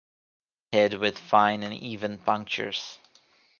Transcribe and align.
Head 0.73 0.95
with 0.95 1.19
fine 1.19 1.61
and 1.61 1.75
even 1.75 2.17
punctures. 2.17 2.97